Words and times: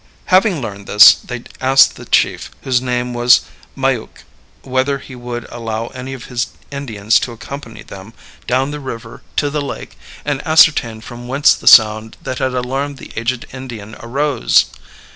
Having 0.33 0.61
learned 0.61 0.87
this, 0.87 1.13
they 1.13 1.43
asked 1.59 1.95
the 1.95 2.05
chief, 2.05 2.49
whose 2.63 2.81
name 2.81 3.13
was 3.13 3.41
Maiook, 3.75 4.23
whether 4.63 4.97
he 4.97 5.15
would 5.15 5.45
allow 5.51 5.89
any 5.89 6.13
of 6.13 6.25
his 6.25 6.47
Indians 6.71 7.19
to 7.19 7.31
accompany 7.31 7.83
them 7.83 8.13
down 8.47 8.71
the 8.71 8.79
river 8.79 9.21
to 9.35 9.51
the 9.51 9.61
lake 9.61 9.99
and 10.25 10.41
ascertain 10.43 11.01
from 11.01 11.27
whence 11.27 11.53
the 11.53 11.67
sound 11.67 12.17
that 12.19 12.39
had 12.39 12.55
alarmed 12.55 12.97
the 12.97 13.11
aged 13.15 13.45
Indian 13.53 13.95
arose. 13.99 14.71